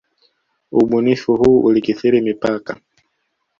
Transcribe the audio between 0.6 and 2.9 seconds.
Ubainifu huu ulikithiri mipaka.